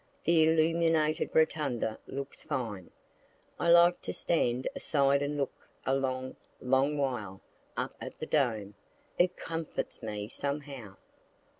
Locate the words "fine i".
2.41-3.69